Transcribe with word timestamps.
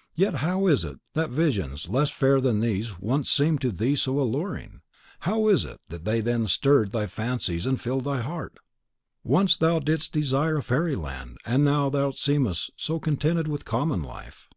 '""Yet, 0.14 0.36
how 0.36 0.68
is 0.68 0.86
it 0.86 1.00
that 1.12 1.28
visions 1.28 1.90
less 1.90 2.08
fair 2.08 2.40
than 2.40 2.60
these 2.60 2.98
once 2.98 3.30
seemed 3.30 3.60
to 3.60 3.70
thee 3.70 3.94
so 3.94 4.18
alluring? 4.18 4.80
How 5.20 5.48
is 5.48 5.66
it 5.66 5.80
that 5.90 6.06
they 6.06 6.22
then 6.22 6.46
stirred 6.46 6.92
thy 6.92 7.06
fancies 7.06 7.66
and 7.66 7.78
filled 7.78 8.04
thy 8.04 8.22
heart? 8.22 8.56
Once 9.22 9.54
thou 9.54 9.78
didst 9.80 10.12
desire 10.14 10.56
a 10.56 10.62
fairy 10.62 10.96
land, 10.96 11.36
and 11.44 11.62
now 11.62 11.90
thou 11.90 12.10
seemest 12.12 12.70
so 12.78 12.98
contented 12.98 13.48
with 13.48 13.66
common 13.66 14.02
life." 14.02 14.48